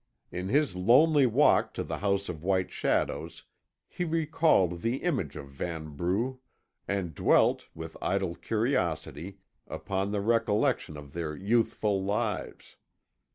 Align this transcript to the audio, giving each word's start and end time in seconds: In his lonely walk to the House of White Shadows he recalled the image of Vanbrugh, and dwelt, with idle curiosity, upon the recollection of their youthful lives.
In 0.31 0.47
his 0.47 0.75
lonely 0.75 1.27
walk 1.27 1.75
to 1.75 1.83
the 1.83 1.99
House 1.99 2.27
of 2.27 2.43
White 2.43 2.71
Shadows 2.71 3.43
he 3.87 4.03
recalled 4.03 4.81
the 4.81 4.97
image 5.03 5.35
of 5.35 5.47
Vanbrugh, 5.49 6.39
and 6.87 7.13
dwelt, 7.13 7.67
with 7.75 7.95
idle 8.01 8.33
curiosity, 8.33 9.37
upon 9.67 10.11
the 10.11 10.21
recollection 10.21 10.97
of 10.97 11.13
their 11.13 11.35
youthful 11.35 12.03
lives. 12.03 12.77